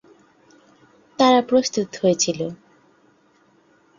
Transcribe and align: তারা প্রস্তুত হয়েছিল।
তারা 1.19 1.39
প্রস্তুত 1.41 1.89
হয়েছিল। 2.01 2.39